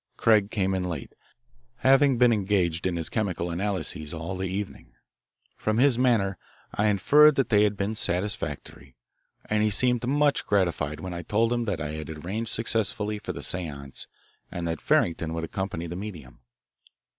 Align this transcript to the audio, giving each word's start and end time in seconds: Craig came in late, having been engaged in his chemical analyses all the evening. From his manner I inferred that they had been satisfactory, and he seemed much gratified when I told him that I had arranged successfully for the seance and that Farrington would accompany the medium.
Craig 0.17 0.49
came 0.49 0.73
in 0.73 0.83
late, 0.83 1.13
having 1.85 2.17
been 2.17 2.33
engaged 2.33 2.87
in 2.87 2.95
his 2.95 3.07
chemical 3.07 3.51
analyses 3.51 4.15
all 4.15 4.35
the 4.35 4.49
evening. 4.49 4.93
From 5.55 5.77
his 5.77 5.99
manner 5.99 6.39
I 6.73 6.87
inferred 6.87 7.35
that 7.35 7.49
they 7.49 7.65
had 7.65 7.77
been 7.77 7.93
satisfactory, 7.93 8.95
and 9.45 9.61
he 9.61 9.69
seemed 9.69 10.07
much 10.07 10.47
gratified 10.47 11.01
when 11.01 11.13
I 11.13 11.21
told 11.21 11.53
him 11.53 11.65
that 11.65 11.79
I 11.79 11.91
had 11.91 12.09
arranged 12.09 12.49
successfully 12.49 13.19
for 13.19 13.31
the 13.31 13.43
seance 13.43 14.07
and 14.51 14.67
that 14.67 14.81
Farrington 14.81 15.35
would 15.35 15.43
accompany 15.43 15.85
the 15.85 15.95
medium. 15.95 16.39